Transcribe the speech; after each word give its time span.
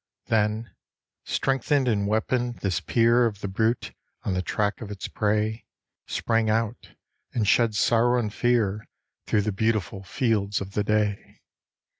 Then, 0.29 0.71
strengthened 1.25 1.87
and 1.87 2.07
weaponed, 2.07 2.61
this 2.61 2.79
peer 2.79 3.27
of 3.27 3.41
the 3.41 3.47
brute, 3.47 3.93
on 4.23 4.33
the 4.33 4.41
track 4.41 4.81
of 4.81 4.89
its 4.89 5.07
prey, 5.07 5.67
Sprang 6.07 6.49
out, 6.49 6.95
and 7.35 7.47
shed 7.47 7.75
sorrow 7.75 8.17
and 8.19 8.33
fear 8.33 8.87
through 9.27 9.43
the 9.43 9.51
beautiful 9.51 10.01
fields 10.01 10.59
of 10.59 10.71
the 10.71 10.83
day. 10.83 11.41